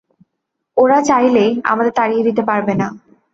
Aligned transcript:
ওরা 0.77 0.99
চাইলেই, 1.01 1.51
আমাদের 1.63 1.93
তাড়িয়ে 1.93 2.25
দিতে 2.27 2.41
পারে 2.41 2.63
না। 2.63 2.87